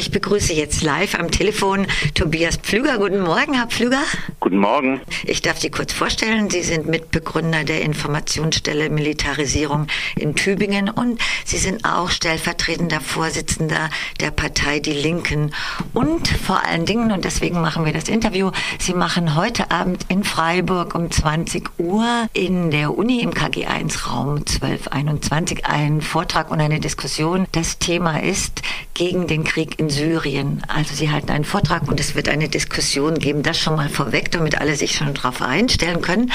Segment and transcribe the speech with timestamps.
[0.00, 2.96] Ich begrüße jetzt live am Telefon Tobias Pflüger.
[2.96, 4.00] Guten Morgen, Herr Pflüger.
[4.40, 5.02] Guten Morgen.
[5.24, 6.48] Ich darf Sie kurz vorstellen.
[6.48, 13.90] Sie sind Mitbegründer der Informationsstelle Militarisierung in Tübingen und Sie sind auch stellvertretender Vorsitzender
[14.20, 15.52] der Partei Die Linken.
[15.92, 20.24] Und vor allen Dingen, und deswegen machen wir das Interview, Sie machen heute Abend in
[20.24, 26.80] Freiburg um 20 Uhr in der Uni im KG1 Raum 1221 einen Vortrag und eine
[26.80, 27.46] Diskussion.
[27.52, 28.62] Das Thema ist
[28.94, 30.62] gegen den Krieg in Syrien.
[30.68, 33.42] Also Sie halten einen Vortrag und es wird eine Diskussion geben.
[33.42, 36.32] Das schon mal vorweg, damit alle sich schon darauf einstellen können.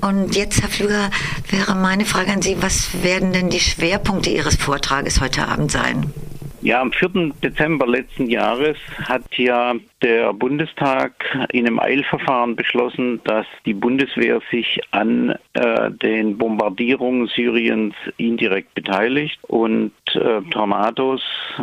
[0.00, 1.10] Und jetzt, Herr Flüger,
[1.48, 6.12] wäre meine Frage an Sie, was werden denn die Schwerpunkte Ihres Vortrages heute Abend sein?
[6.64, 7.32] Ja, am 4.
[7.42, 8.76] Dezember letzten Jahres
[9.08, 11.12] hat ja der Bundestag
[11.50, 19.40] in einem Eilverfahren beschlossen, dass die Bundeswehr sich an äh, den Bombardierungen Syriens indirekt beteiligt
[19.42, 21.22] und äh, Tornados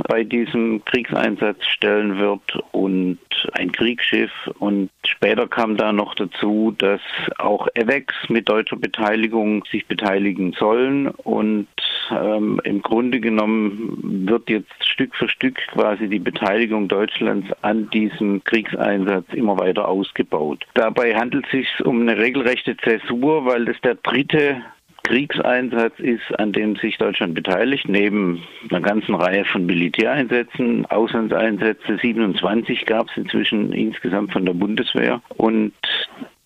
[0.10, 3.20] bei diesem Kriegseinsatz stellen wird und
[3.54, 4.32] ein Kriegsschiff.
[4.60, 7.02] Und später kam da noch dazu, dass
[7.38, 11.08] auch EVEX mit deutscher Beteiligung sich beteiligen sollen.
[11.08, 11.68] Und
[12.12, 18.44] ähm, im Grunde genommen wird jetzt Stück für Stück quasi die Beteiligung Deutschlands an diesem
[18.44, 20.66] Kriegseinsatz immer weiter ausgebaut.
[20.74, 24.62] Dabei handelt es sich um eine regelrechte Zäsur, weil das der dritte
[25.10, 32.86] Kriegseinsatz ist, an dem sich Deutschland beteiligt, neben einer ganzen Reihe von Militäreinsätzen, Auslandseinsätze, 27
[32.86, 35.20] gab es inzwischen insgesamt von der Bundeswehr.
[35.30, 35.74] Und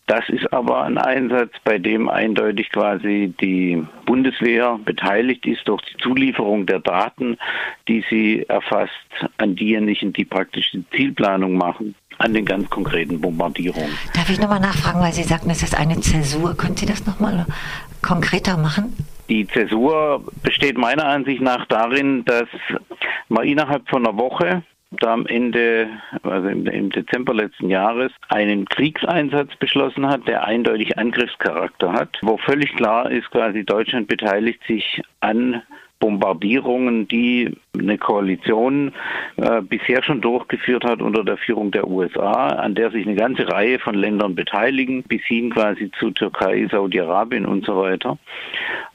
[0.07, 5.97] das ist aber ein Einsatz, bei dem eindeutig quasi die Bundeswehr beteiligt ist durch die
[5.97, 7.37] Zulieferung der Daten,
[7.87, 8.91] die sie erfasst
[9.37, 13.97] an diejenigen, die praktisch die Zielplanung machen an den ganz konkreten Bombardierungen.
[14.13, 16.55] Darf ich nochmal nachfragen, weil Sie sagten, es ist eine Zäsur.
[16.55, 17.45] Können Sie das nochmal
[18.01, 18.95] konkreter machen?
[19.29, 22.47] Die Zäsur besteht meiner Ansicht nach darin, dass
[23.29, 24.63] man innerhalb von einer Woche
[24.99, 25.87] da am Ende,
[26.23, 32.75] also im, Dezember letzten Jahres, einen Kriegseinsatz beschlossen hat, der eindeutig Angriffscharakter hat, wo völlig
[32.75, 35.61] klar ist, quasi Deutschland beteiligt sich an
[36.03, 38.91] Bombardierungen, die eine Koalition
[39.37, 43.47] äh, bisher schon durchgeführt hat unter der Führung der USA, an der sich eine ganze
[43.47, 48.17] Reihe von Ländern beteiligen, bis hin quasi zu Türkei, Saudi-Arabien und so weiter.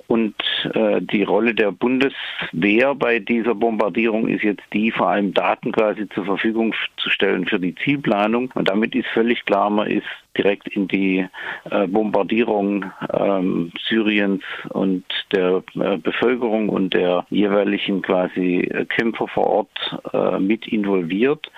[0.08, 0.34] Und
[0.72, 6.08] äh, die Rolle der Bundeswehr bei dieser Bombardierung ist jetzt die, vor allem Daten quasi
[6.08, 8.50] zur Verfügung zu stellen für die Zielplanung.
[8.54, 11.26] Und damit ist völlig klar, man ist direkt in die
[11.70, 19.46] äh, Bombardierung ähm, Syriens und der äh, Bevölkerung und der jeweiligen quasi äh, Kämpfer vor
[19.46, 21.50] Ort äh, mit involviert.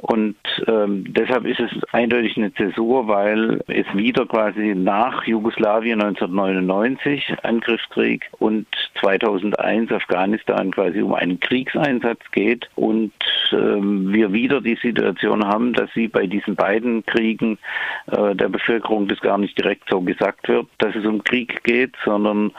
[0.00, 0.36] Und
[0.66, 8.28] ähm, deshalb ist es eindeutig eine Zäsur, weil es wieder quasi nach Jugoslawien 1999 Angriffskrieg
[8.38, 8.66] und
[9.00, 13.12] 2001 Afghanistan quasi um einen Kriegseinsatz geht und
[13.52, 17.58] ähm, wir wieder die Situation haben, dass sie bei diesen beiden Kriegen
[18.06, 21.94] äh, der Bevölkerung das gar nicht direkt so gesagt wird, dass es um Krieg geht,
[22.04, 22.52] sondern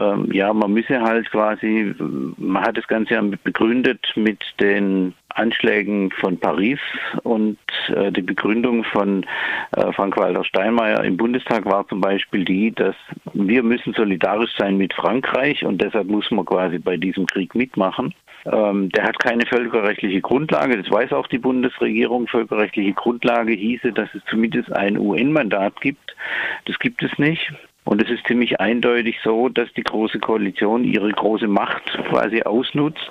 [0.00, 1.94] ähm, ja, man müsse halt quasi,
[2.36, 6.80] man hat das Ganze ja begründet mit den Anschlägen von Paris
[7.22, 9.24] und äh, die Begründung von
[9.72, 12.96] äh, Frank-Walter Steinmeier im Bundestag war zum Beispiel die, dass
[13.34, 18.14] wir müssen solidarisch sein mit Frankreich und deshalb muss man quasi bei diesem Krieg mitmachen.
[18.46, 22.26] Ähm, der hat keine völkerrechtliche Grundlage, das weiß auch die Bundesregierung.
[22.28, 26.14] Völkerrechtliche Grundlage hieße, dass es zumindest ein UN-Mandat gibt.
[26.66, 27.52] Das gibt es nicht.
[27.88, 33.10] Und es ist ziemlich eindeutig so, dass die Große Koalition ihre große Macht quasi ausnutzt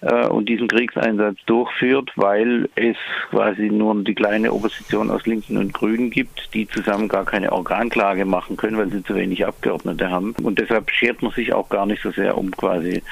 [0.00, 2.96] äh, und diesen Kriegseinsatz durchführt, weil es
[3.28, 8.24] quasi nur die kleine Opposition aus Linken und Grünen gibt, die zusammen gar keine Organklage
[8.24, 10.34] machen können, weil sie zu wenig Abgeordnete haben.
[10.42, 13.02] Und deshalb schert man sich auch gar nicht so sehr um quasi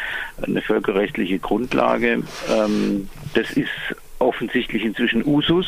[0.41, 2.23] eine völkerrechtliche Grundlage.
[2.50, 3.69] Ähm, das ist
[4.19, 5.67] offensichtlich inzwischen Usus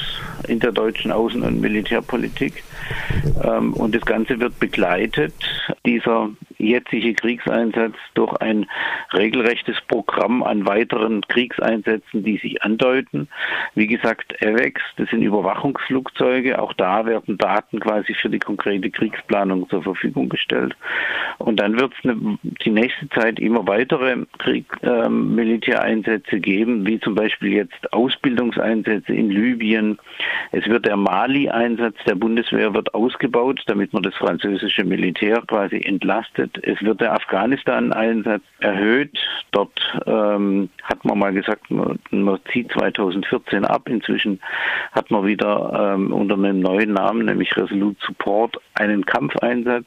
[0.48, 2.64] in der deutschen Außen- und Militärpolitik.
[3.42, 5.34] Ähm, und das Ganze wird begleitet,
[5.86, 8.66] dieser jetzige Kriegseinsatz, durch ein
[9.12, 13.28] regelrechtes Programm an weiteren Kriegseinsätzen, die sich andeuten.
[13.74, 16.60] Wie gesagt, AVEX, das sind Überwachungsflugzeuge.
[16.60, 20.74] Auch da werden Daten quasi für die konkrete Kriegsplanung zur Verfügung gestellt.
[21.38, 27.00] Und dann wird es ne, die nächste Zeit immer weitere Krieg, äh, Militäreinsätze geben, wie
[27.00, 29.98] zum Beispiel jetzt Ausbildungseinsätze in Libyen.
[30.52, 36.58] Es wird der Mali-Einsatz der Bundeswehr wird ausgebaut, damit man das französische Militär quasi entlastet.
[36.62, 39.16] Es wird der Afghanistan-Einsatz erhöht.
[39.52, 43.88] Dort ähm, hat man mal gesagt, man, man, zieht 2014 ab.
[43.88, 44.40] Inzwischen
[44.92, 49.86] hat man wieder ähm, unter einem neuen Namen, nämlich Resolute Support, einen Kampfeinsatz.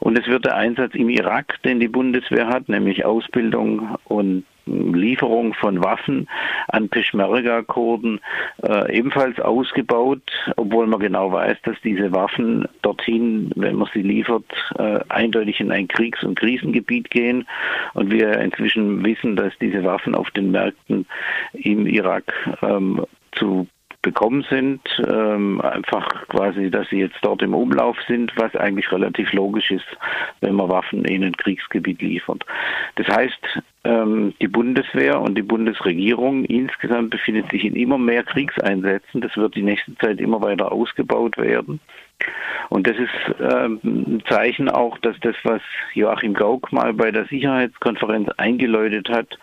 [0.00, 5.54] Und es wird der Einsatz im Irak, den die Bundeswehr hat, nämlich Ausbildung und Lieferung
[5.54, 6.28] von Waffen
[6.68, 8.20] an Peschmerga-Kurden
[8.62, 10.22] äh, ebenfalls ausgebaut,
[10.56, 14.44] obwohl man genau weiß, dass diese Waffen dorthin, wenn man sie liefert,
[14.78, 17.46] äh, eindeutig in ein Kriegs- und Krisengebiet gehen.
[17.94, 21.06] Und wir inzwischen wissen, dass diese Waffen auf den Märkten
[21.52, 23.68] im Irak ähm, zu
[24.06, 29.32] bekommen sind, ähm, einfach quasi, dass sie jetzt dort im Umlauf sind, was eigentlich relativ
[29.32, 29.86] logisch ist,
[30.40, 32.46] wenn man Waffen in ein Kriegsgebiet liefert.
[32.94, 39.22] Das heißt, ähm, die Bundeswehr und die Bundesregierung insgesamt befindet sich in immer mehr Kriegseinsätzen.
[39.22, 41.80] Das wird die nächste Zeit immer weiter ausgebaut werden.
[42.68, 45.62] Und das ist ähm, ein Zeichen auch, dass das, was
[45.94, 49.38] Joachim Gauck mal bei der Sicherheitskonferenz eingeläutet hat,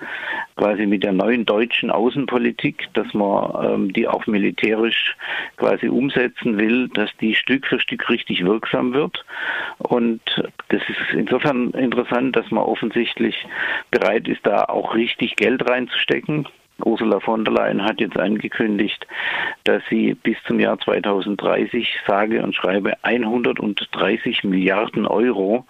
[0.55, 5.15] quasi mit der neuen deutschen Außenpolitik, dass man ähm, die auch militärisch
[5.57, 9.23] quasi umsetzen will, dass die Stück für Stück richtig wirksam wird.
[9.77, 10.21] Und
[10.69, 13.45] das ist insofern interessant, dass man offensichtlich
[13.91, 16.47] bereit ist, da auch richtig Geld reinzustecken.
[16.83, 19.05] Ursula von der Leyen hat jetzt angekündigt,
[19.63, 25.65] dass sie bis zum Jahr 2030 sage und schreibe 130 Milliarden Euro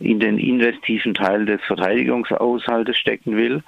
[0.00, 3.62] in den investiven Teil des Verteidigungshaushaltes stecken will,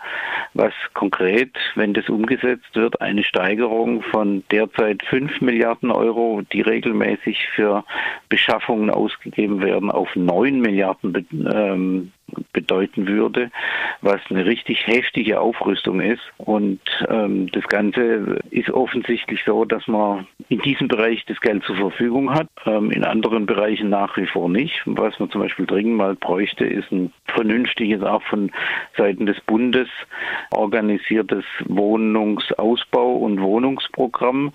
[0.55, 7.49] was konkret, wenn das umgesetzt wird, eine Steigerung von derzeit 5 Milliarden Euro, die regelmäßig
[7.55, 7.85] für
[8.29, 12.13] Beschaffungen ausgegeben werden, auf 9 Milliarden ähm,
[12.53, 13.51] bedeuten würde,
[14.01, 16.23] was eine richtig heftige Aufrüstung ist.
[16.39, 21.77] Und ähm, das Ganze ist offensichtlich so, dass man in diesem Bereich das Geld zur
[21.77, 24.83] Verfügung hat, ähm, in anderen Bereichen nach wie vor nicht.
[24.85, 28.51] Was man zum Beispiel dringend mal bräuchte, ist ein vernünftiges, auch von
[28.97, 29.89] Seiten des Bundes
[30.53, 34.53] organisiertes Wohnungsausbau- und Wohnungsprogramm,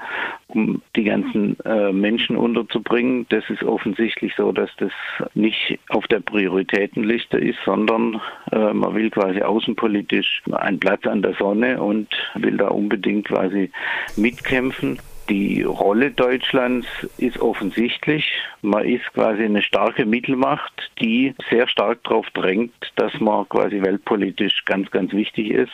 [0.96, 3.26] die ganzen äh, Menschen unterzubringen.
[3.30, 4.92] Das ist offensichtlich so, dass das
[5.34, 8.22] nicht auf der Prioritätenliste ist, sondern
[8.52, 13.70] äh, man will quasi außenpolitisch einen Platz an der Sonne und will da unbedingt quasi
[14.16, 15.00] mitkämpfen.
[15.30, 16.88] Die Rolle Deutschlands
[17.18, 18.32] ist offensichtlich.
[18.62, 24.66] Man ist quasi eine starke Mittelmacht, die sehr stark darauf drängt, dass man quasi weltpolitisch
[24.66, 25.72] ganz, ganz wichtig ist.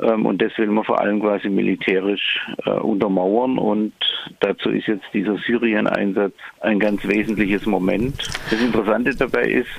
[0.00, 3.58] Ähm, und das will man vor allem quasi militärisch äh, untermauern.
[3.58, 3.92] Und
[4.38, 8.16] dazu ist jetzt dieser Syrien-Einsatz ein ganz wesentliches Moment.
[8.50, 9.70] Das Interessante dabei ist,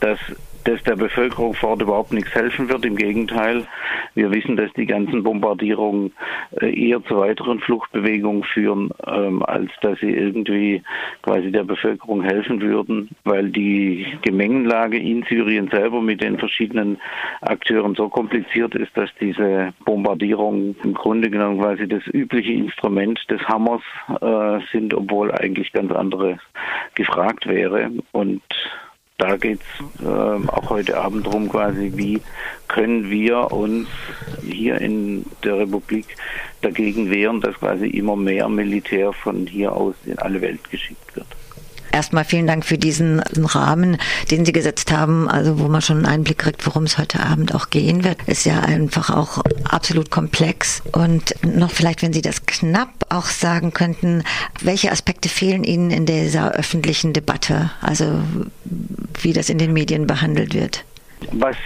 [0.00, 0.18] dass
[0.64, 2.84] das der Bevölkerung vor Ort überhaupt nichts helfen wird.
[2.84, 3.66] Im Gegenteil,
[4.14, 6.12] wir wissen, dass die ganzen Bombardierungen
[6.60, 10.82] äh, eher zu weiteren Fluchtbewegungen führen, ähm, als dass sie irgendwie
[11.22, 16.98] quasi der Bevölkerung helfen würden, weil die Gemengenlage in Syrien selber mit den verschiedenen
[17.40, 23.40] Akteuren so kompliziert ist, dass diese Bombardierungen im Grunde genommen quasi das übliche Instrument des
[23.48, 23.82] Hammers
[24.20, 26.38] äh, sind, obwohl eigentlich ganz andere
[26.94, 27.90] gefragt wäre.
[28.12, 28.42] Und
[29.18, 32.20] da geht es äh, auch heute Abend darum, quasi, wie
[32.68, 33.88] können wir uns
[34.42, 36.06] hier in der Republik
[36.62, 41.26] dagegen wehren, dass quasi immer mehr Militär von hier aus in alle Welt geschickt wird.
[41.92, 43.98] Erstmal vielen Dank für diesen Rahmen,
[44.30, 47.54] den Sie gesetzt haben, also wo man schon einen Einblick kriegt, worum es heute Abend
[47.54, 48.16] auch gehen wird.
[48.26, 50.82] Ist ja einfach auch absolut komplex.
[50.92, 54.24] Und noch vielleicht, wenn Sie das knapp auch sagen könnten,
[54.62, 57.70] welche Aspekte fehlen Ihnen in dieser öffentlichen Debatte?
[57.82, 58.22] Also
[59.20, 60.84] wie das in den Medien behandelt wird?
[61.32, 61.56] Was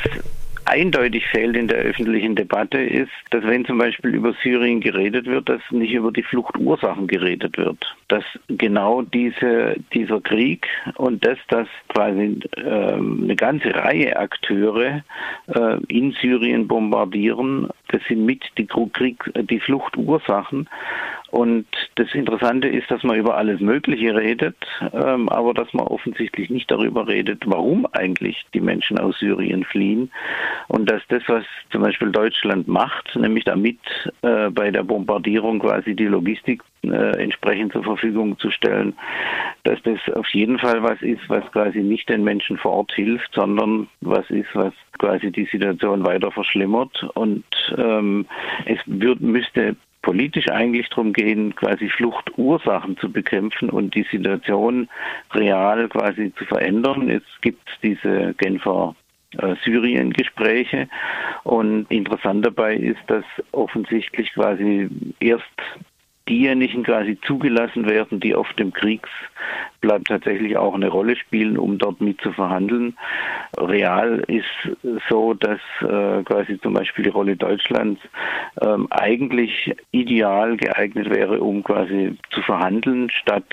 [0.66, 5.48] eindeutig fehlt in der öffentlichen Debatte, ist, dass wenn zum Beispiel über Syrien geredet wird,
[5.48, 7.78] dass nicht über die Fluchtursachen geredet wird.
[8.09, 10.66] Dass genau diese, dieser Krieg
[10.97, 15.04] und das, dass quasi äh, eine ganze Reihe Akteure
[15.47, 20.68] äh, in Syrien bombardieren, das sind mit die, Krieg, die Fluchtursachen.
[21.30, 21.66] Und
[21.97, 24.56] das Interessante ist, dass man über alles Mögliche redet,
[24.92, 30.11] ähm, aber dass man offensichtlich nicht darüber redet, warum eigentlich die Menschen aus Syrien fliehen.
[30.68, 33.78] Und dass das, was zum Beispiel Deutschland macht, nämlich damit
[34.23, 38.95] äh, bei der Bombardierung quasi die Logistik äh, entsprechend zur Verfügung zu stellen,
[39.64, 43.35] dass das auf jeden Fall was ist, was quasi nicht den Menschen vor Ort hilft,
[43.35, 47.02] sondern was ist, was quasi die Situation weiter verschlimmert.
[47.14, 47.45] Und
[47.76, 48.26] ähm,
[48.66, 54.88] es wird, müsste politisch eigentlich darum gehen, quasi Fluchtursachen zu bekämpfen und die Situation
[55.34, 57.10] real quasi zu verändern.
[57.10, 58.94] Es gibt diese Genfer
[59.38, 60.88] äh, Syrien-Gespräche
[61.42, 65.44] und interessant dabei ist, dass offensichtlich quasi erst
[66.28, 72.00] diejenigen quasi zugelassen werden, die auf dem Kriegsplatz tatsächlich auch eine Rolle spielen, um dort
[72.00, 72.97] mit zu verhandeln.
[73.56, 74.45] Real ist
[75.09, 78.00] so, dass äh, quasi zum Beispiel die Rolle Deutschlands
[78.61, 83.47] ähm, eigentlich ideal geeignet wäre, um quasi zu verhandeln, statt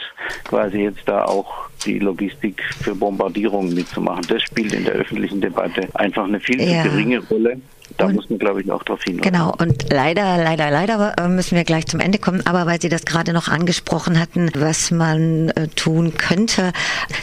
[0.46, 4.26] quasi jetzt da auch die Logistik für Bombardierungen mitzumachen.
[4.28, 6.84] Das spielt in der öffentlichen Debatte einfach eine viel ja.
[6.84, 7.62] zu geringe Rolle.
[7.98, 9.32] Da und, muss man, glaube ich, auch darauf hinweisen.
[9.32, 12.90] Genau, und leider, leider, leider äh, müssen wir gleich zum Ende kommen, aber weil Sie
[12.90, 16.74] das gerade noch angesprochen hatten, was man äh, tun könnte,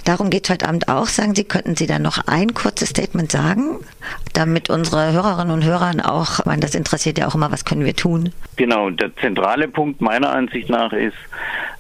[0.04, 1.06] darum geht es heute Abend auch.
[1.06, 3.78] Sagen Sie, könnten Sie da noch ein kurzes Statement sagen,
[4.32, 7.96] damit unsere Hörerinnen und Hörer auch, man das interessiert ja auch immer, was können wir
[7.96, 8.32] tun?
[8.56, 11.16] Genau, der zentrale Punkt meiner Ansicht nach ist,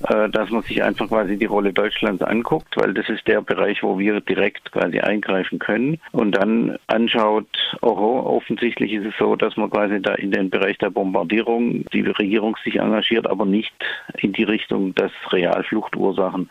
[0.00, 3.98] dass man sich einfach quasi die Rolle Deutschlands anguckt, weil das ist der Bereich, wo
[3.98, 7.46] wir direkt quasi eingreifen können und dann anschaut,
[7.82, 12.02] oh, offensichtlich ist es so, dass man quasi da in den Bereich der Bombardierung die
[12.02, 13.74] Regierung sich engagiert, aber nicht
[14.18, 16.50] in die Richtung, dass Realfluchtursachen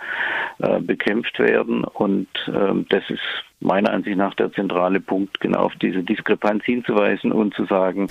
[0.59, 5.73] äh, bekämpft werden und äh, das ist meiner Ansicht nach der zentrale Punkt, genau auf
[5.81, 8.07] diese Diskrepanz hinzuweisen und zu sagen,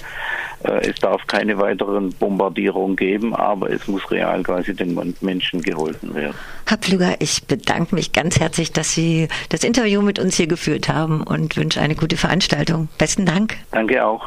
[0.64, 6.14] äh, es darf keine weiteren Bombardierungen geben, aber es muss real quasi den Menschen geholfen
[6.14, 6.35] werden.
[6.67, 10.88] Herr Pflüger, ich bedanke mich ganz herzlich, dass Sie das Interview mit uns hier geführt
[10.88, 12.88] haben und wünsche eine gute Veranstaltung.
[12.99, 13.57] Besten Dank.
[13.71, 14.26] Danke auch.